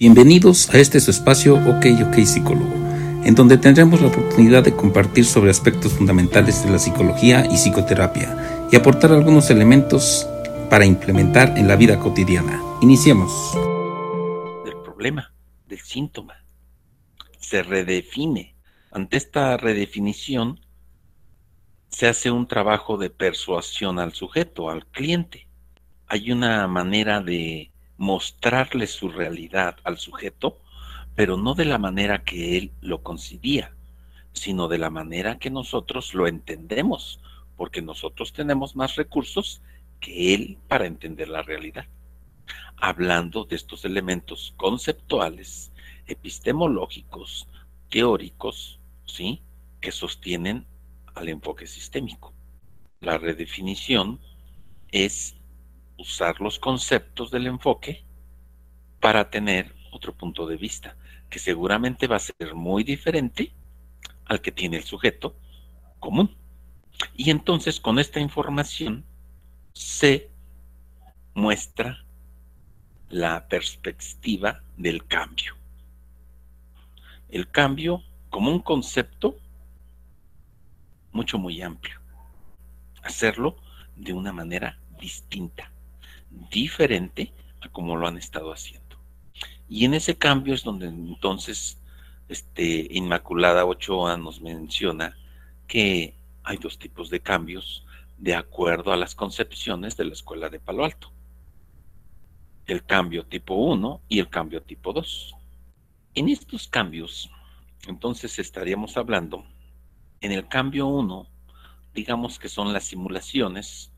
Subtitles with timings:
[0.00, 2.72] Bienvenidos a este su espacio OK OK Psicólogo,
[3.24, 8.68] en donde tendremos la oportunidad de compartir sobre aspectos fundamentales de la psicología y psicoterapia
[8.70, 10.24] y aportar algunos elementos
[10.70, 12.62] para implementar en la vida cotidiana.
[12.80, 13.32] Iniciemos.
[14.64, 15.34] Del problema,
[15.66, 16.44] del síntoma.
[17.40, 18.54] Se redefine.
[18.92, 20.60] Ante esta redefinición
[21.88, 25.48] se hace un trabajo de persuasión al sujeto, al cliente.
[26.06, 30.58] Hay una manera de mostrarle su realidad al sujeto,
[31.14, 33.74] pero no de la manera que él lo concibía,
[34.32, 37.20] sino de la manera que nosotros lo entendemos,
[37.56, 39.60] porque nosotros tenemos más recursos
[40.00, 41.86] que él para entender la realidad.
[42.76, 45.72] Hablando de estos elementos conceptuales,
[46.06, 47.48] epistemológicos,
[47.90, 49.42] teóricos, ¿sí?
[49.80, 50.66] que sostienen
[51.14, 52.32] al enfoque sistémico.
[53.00, 54.20] La redefinición
[54.92, 55.37] es
[55.98, 58.04] usar los conceptos del enfoque
[59.00, 60.96] para tener otro punto de vista,
[61.28, 63.52] que seguramente va a ser muy diferente
[64.24, 65.36] al que tiene el sujeto
[65.98, 66.36] común.
[67.14, 69.04] Y entonces con esta información
[69.72, 70.30] se
[71.34, 72.04] muestra
[73.08, 75.56] la perspectiva del cambio.
[77.28, 79.36] El cambio como un concepto
[81.12, 82.00] mucho, muy amplio.
[83.02, 83.56] Hacerlo
[83.96, 85.72] de una manera distinta
[86.50, 88.96] diferente a como lo han estado haciendo.
[89.68, 91.78] Y en ese cambio es donde entonces
[92.28, 95.16] este, Inmaculada Ochoa nos menciona
[95.66, 97.84] que hay dos tipos de cambios
[98.16, 101.12] de acuerdo a las concepciones de la escuela de Palo Alto.
[102.66, 105.34] El cambio tipo 1 y el cambio tipo 2.
[106.14, 107.30] En estos cambios,
[107.86, 109.44] entonces estaríamos hablando,
[110.20, 111.28] en el cambio 1,
[111.94, 113.92] digamos que son las simulaciones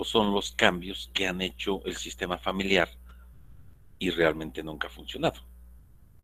[0.00, 2.88] o son los cambios que han hecho el sistema familiar
[3.98, 5.42] y realmente nunca ha funcionado.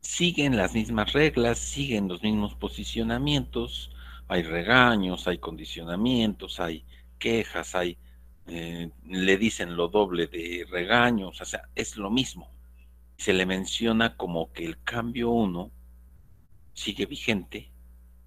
[0.01, 3.91] Siguen las mismas reglas, siguen los mismos posicionamientos,
[4.29, 6.87] hay regaños, hay condicionamientos, hay
[7.19, 7.99] quejas, hay
[8.47, 12.49] eh, le dicen lo doble de regaños, o sea, es lo mismo.
[13.19, 15.71] Se le menciona como que el cambio 1
[16.73, 17.71] sigue vigente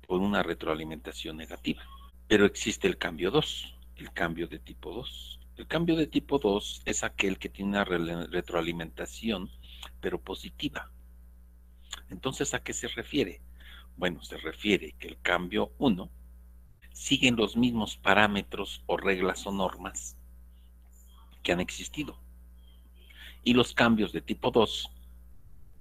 [0.08, 1.82] por una retroalimentación negativa.
[2.28, 5.39] Pero existe el cambio 2 el cambio de tipo 2.
[5.60, 9.52] El cambio de tipo 2 es aquel que tiene una retroalimentación,
[10.00, 10.90] pero positiva.
[12.10, 13.42] Entonces, ¿a qué se refiere?
[13.98, 16.10] Bueno, se refiere que el cambio 1
[16.94, 20.16] sigue los mismos parámetros o reglas o normas
[21.44, 22.18] que han existido.
[23.44, 24.90] Y los cambios de tipo 2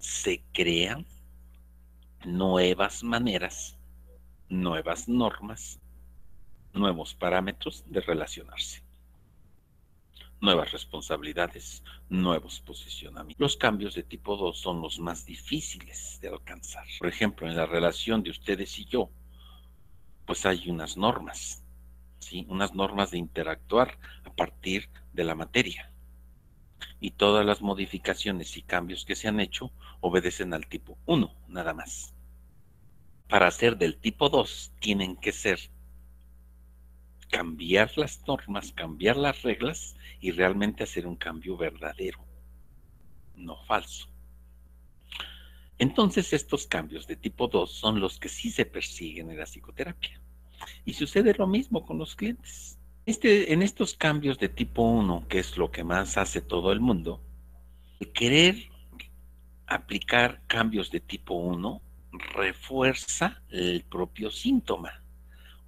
[0.00, 1.06] se crean
[2.24, 3.78] nuevas maneras,
[4.48, 5.78] nuevas normas
[6.72, 8.82] nuevos parámetros de relacionarse,
[10.40, 13.40] nuevas responsabilidades, nuevos posicionamientos.
[13.40, 16.84] Los cambios de tipo 2 son los más difíciles de alcanzar.
[16.98, 19.10] Por ejemplo, en la relación de ustedes y yo,
[20.26, 21.64] pues hay unas normas,
[22.18, 22.46] ¿sí?
[22.48, 25.92] unas normas de interactuar a partir de la materia.
[27.00, 31.74] Y todas las modificaciones y cambios que se han hecho obedecen al tipo 1, nada
[31.74, 32.14] más.
[33.28, 35.58] Para ser del tipo 2 tienen que ser
[37.30, 42.24] cambiar las normas, cambiar las reglas y realmente hacer un cambio verdadero,
[43.36, 44.08] no falso.
[45.78, 50.20] Entonces estos cambios de tipo 2 son los que sí se persiguen en la psicoterapia.
[50.84, 52.78] Y sucede lo mismo con los clientes.
[53.06, 56.80] Este, en estos cambios de tipo 1, que es lo que más hace todo el
[56.80, 57.22] mundo,
[58.00, 58.56] el querer
[59.66, 61.80] aplicar cambios de tipo 1
[62.34, 65.02] refuerza el propio síntoma.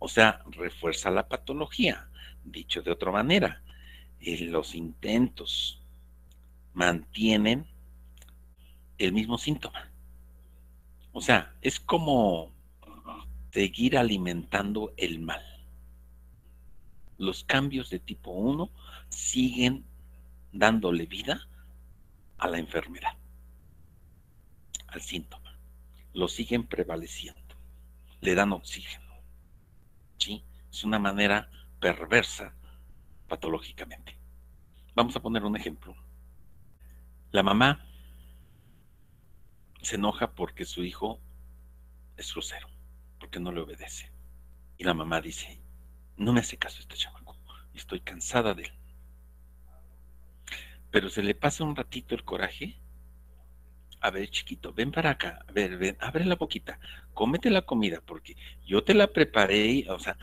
[0.01, 2.09] O sea, refuerza la patología.
[2.43, 3.63] Dicho de otra manera,
[4.21, 5.81] los intentos
[6.73, 7.67] mantienen
[8.99, 9.91] el mismo síntoma.
[11.13, 12.51] O sea, es como
[13.53, 15.45] seguir alimentando el mal.
[17.19, 18.71] Los cambios de tipo 1
[19.11, 19.85] siguen
[20.51, 21.47] dándole vida
[22.39, 23.13] a la enfermedad,
[24.87, 25.59] al síntoma.
[26.15, 27.55] Lo siguen prevaleciendo,
[28.23, 29.10] le dan oxígeno.
[30.29, 31.51] Es una manera
[31.81, 32.55] perversa
[33.27, 34.19] patológicamente.
[34.95, 35.97] Vamos a poner un ejemplo.
[37.33, 37.87] La mamá
[39.81, 41.21] se enoja porque su hijo
[42.17, 42.69] es grosero,
[43.19, 44.13] porque no le obedece.
[44.77, 45.63] Y la mamá dice,
[46.17, 47.37] no me hace caso este chamaco,
[47.73, 48.73] estoy cansada de él.
[50.91, 52.79] Pero se le pasa un ratito el coraje.
[54.01, 56.79] A ver, chiquito, ven para acá, a ver, ven, abre la boquita,
[57.13, 58.35] cómete la comida, porque
[58.67, 60.17] yo te la preparé, o sea,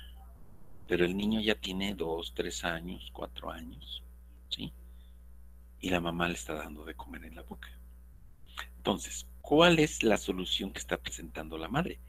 [0.87, 4.03] pero el niño ya tiene dos, tres años, cuatro años,
[4.49, 4.73] ¿sí?
[5.79, 7.69] Y la mamá le está dando de comer en la boca.
[8.77, 11.99] Entonces, ¿cuál es la solución que está presentando la madre?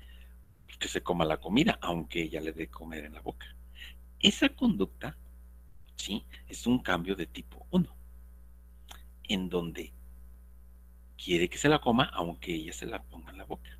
[0.79, 3.47] Que se coma la comida, aunque ella le dé comer en la boca.
[4.21, 5.19] Esa conducta,
[5.97, 6.25] ¿sí?
[6.49, 7.95] Es un cambio de tipo 1,
[9.25, 9.93] en donde
[11.23, 13.79] quiere que se la coma, aunque ella se la ponga en la boca.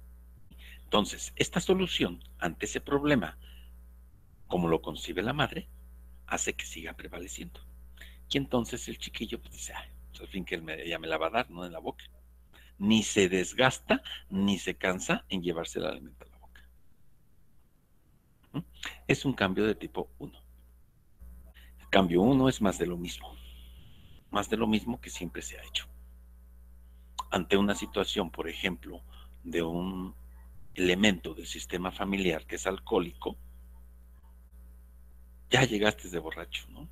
[0.85, 3.39] Entonces, esta solución ante ese problema,
[4.47, 5.69] como lo concibe la madre,
[6.27, 7.61] hace que siga prevaleciendo.
[8.31, 9.75] Y entonces el chiquillo pues, dice,
[10.11, 12.05] pues, al fin que ella me la va a dar, no en la boca.
[12.79, 16.69] Ni se desgasta, ni se cansa en llevarse el alimento a la boca.
[18.53, 18.61] ¿Mm?
[19.09, 20.43] Es un cambio de tipo 1.
[21.81, 23.35] El cambio 1 es más de lo mismo.
[24.31, 25.89] Más de lo mismo que siempre se ha hecho.
[27.31, 29.03] Ante una situación, por ejemplo,
[29.45, 30.15] de un
[30.75, 33.37] elemento del sistema familiar que es alcohólico,
[35.51, 36.89] ya llegaste de borracho, ¿no?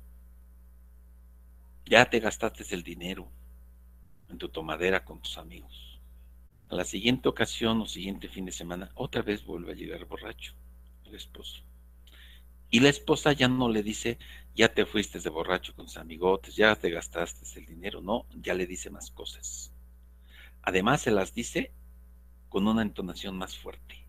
[1.85, 3.31] Ya te gastaste el dinero
[4.29, 5.99] en tu tomadera con tus amigos.
[6.69, 10.53] A la siguiente ocasión o siguiente fin de semana, otra vez vuelve a llegar borracho
[11.05, 11.63] el esposo.
[12.69, 14.17] Y la esposa ya no le dice,
[14.53, 18.53] ya te fuiste de borracho con tus amigotes, ya te gastaste el dinero, no, ya
[18.53, 19.71] le dice más cosas.
[20.67, 21.71] Además se las dice
[22.49, 24.05] con una entonación más fuerte.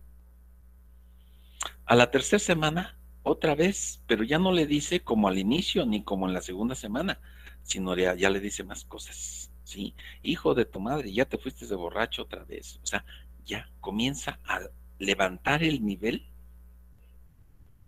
[1.87, 6.03] A la tercera semana, otra vez, pero ya no le dice como al inicio ni
[6.03, 7.21] como en la segunda semana,
[7.63, 9.95] sino ya, le dice más cosas, ¿sí?
[10.25, 12.81] Hijo de tu madre, ya te fuiste de borracho otra vez.
[12.83, 13.05] O sea,
[13.47, 14.59] ya comienza a
[14.99, 16.27] levantar el nivel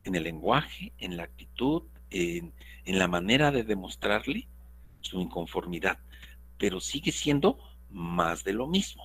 [0.05, 2.53] en el lenguaje, en la actitud, en
[2.87, 4.47] la manera de demostrarle
[5.01, 5.99] su inconformidad,
[6.57, 7.59] pero sigue siendo
[7.91, 9.05] más de lo mismo.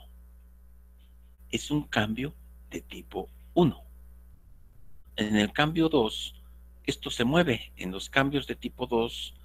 [1.49, 2.35] Es un cambio
[2.69, 3.83] de tipo 1.
[5.17, 6.35] En el cambio 2,
[6.83, 7.71] esto se mueve.
[7.77, 9.35] En los cambios de tipo 2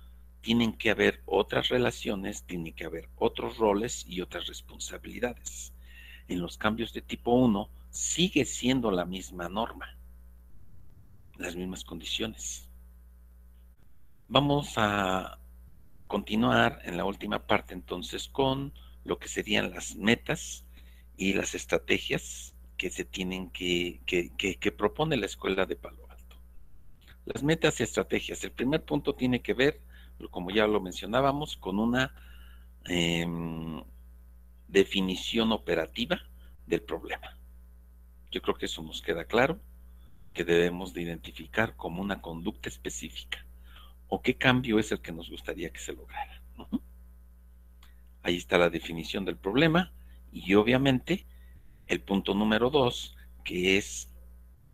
[0.40, 5.72] tienen que haber otras relaciones, tiene que haber otros roles y otras responsabilidades.
[6.28, 9.96] En los cambios de tipo 1 sigue siendo la misma norma,
[11.36, 12.68] las mismas condiciones.
[14.28, 15.38] Vamos a
[16.06, 18.72] continuar en la última parte entonces con
[19.04, 20.64] lo que serían las metas
[21.16, 26.40] y las estrategias que se tienen que, que, que, propone la escuela de Palo Alto.
[27.26, 28.42] Las metas y estrategias.
[28.42, 29.80] El primer punto tiene que ver
[30.28, 32.12] como ya lo mencionábamos, con una
[32.84, 33.82] em,
[34.68, 36.20] definición operativa
[36.66, 37.38] del problema.
[38.30, 39.60] Yo creo que eso nos queda claro,
[40.34, 43.44] que debemos de identificar como una conducta específica
[44.08, 46.42] o qué cambio es el que nos gustaría que se lograra.
[48.22, 49.92] Ahí está la definición del problema
[50.32, 51.26] y obviamente
[51.86, 54.12] el punto número dos, que es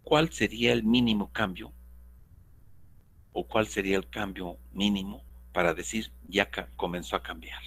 [0.03, 1.73] cuál sería el mínimo cambio
[3.33, 7.63] o cuál sería el cambio mínimo para decir, ya comenzó a cambiar.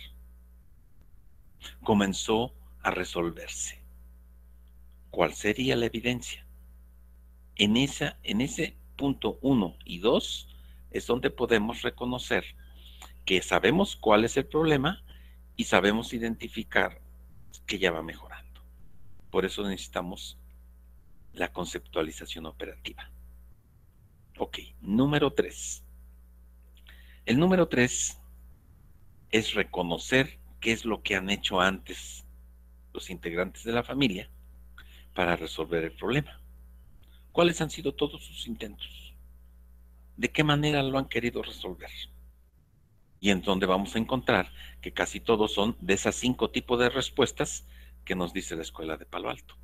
[1.84, 2.54] Comenzó
[2.84, 3.82] a resolverse.
[5.10, 6.46] ¿Cuál sería la evidencia?
[7.56, 10.48] En, esa, en ese punto 1 y 2
[10.92, 12.46] es donde podemos reconocer
[13.26, 15.04] que sabemos cuál es el problema
[15.60, 17.02] y sabemos identificar
[17.68, 18.62] que ya va mejorando.
[19.30, 20.40] Por eso necesitamos
[21.34, 23.12] la conceptualización operativa.
[24.38, 25.84] Ok, número 3.
[27.26, 28.22] El número tres
[29.32, 32.24] es reconocer qué es lo que han hecho antes
[32.94, 34.30] los integrantes de la familia
[35.14, 36.40] para resolver el problema.
[37.34, 39.14] ¿Cuáles han sido todos sus intentos?
[40.16, 41.92] ¿De qué manera lo han querido resolver?
[43.20, 46.90] Y en donde vamos a encontrar que casi todos son de esas cinco tipos de
[46.90, 47.66] respuestas
[48.06, 49.56] que nos dice la escuela de Palo Alto.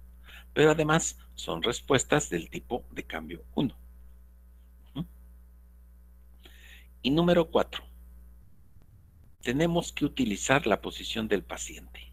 [0.54, 3.76] Pero además son respuestas del tipo de cambio 1.
[7.02, 7.84] Y número cuatro,
[9.44, 12.12] tenemos que utilizar la posición del paciente,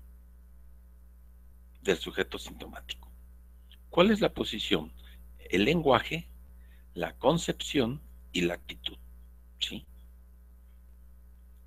[1.80, 3.10] del sujeto sintomático.
[3.88, 4.92] ¿Cuál es la posición?
[5.48, 6.28] El lenguaje,
[6.92, 8.98] la concepción y la actitud.
[9.60, 9.86] ¿sí?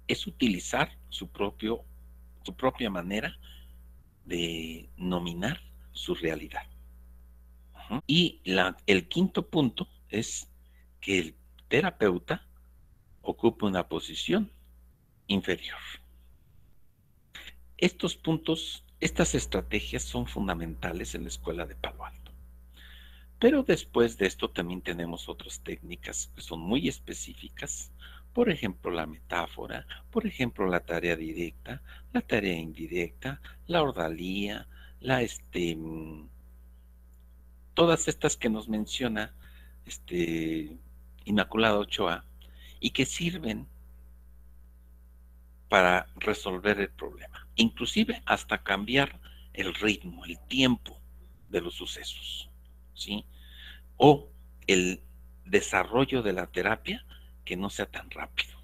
[0.07, 1.83] Es utilizar su, propio,
[2.43, 3.37] su propia manera
[4.25, 6.63] de nominar su realidad.
[8.07, 10.47] Y la, el quinto punto es
[10.99, 11.35] que el
[11.67, 12.45] terapeuta
[13.21, 14.51] ocupa una posición
[15.27, 15.79] inferior.
[17.77, 22.31] Estos puntos, estas estrategias son fundamentales en la escuela de Palo Alto.
[23.39, 27.91] Pero después de esto también tenemos otras técnicas que son muy específicas,
[28.35, 34.67] por ejemplo la metáfora, por ejemplo la tarea directa, la tarea indirecta, la ordalía,
[34.99, 35.77] la este
[37.73, 39.33] todas estas que nos menciona
[39.85, 40.77] este
[41.23, 42.25] Inmaculado Ochoa
[42.81, 43.67] y que sirven
[45.69, 49.17] para resolver el problema, inclusive hasta cambiar
[49.53, 50.99] el ritmo, el tiempo
[51.47, 52.49] de los sucesos,
[52.93, 53.23] ¿sí?
[53.95, 54.27] O
[54.67, 55.01] el
[55.45, 57.05] desarrollo de la terapia
[57.45, 58.57] que no sea tan rápido,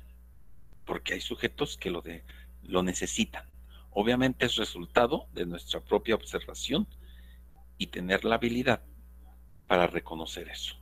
[0.85, 2.23] porque hay sujetos que lo, de,
[2.63, 3.45] lo necesitan.
[3.91, 6.87] Obviamente es resultado de nuestra propia observación
[7.77, 8.81] y tener la habilidad
[9.67, 10.80] para reconocer eso.